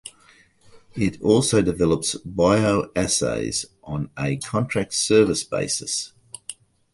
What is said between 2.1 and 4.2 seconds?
bioassays on